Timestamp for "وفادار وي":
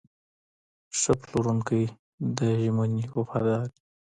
3.17-3.79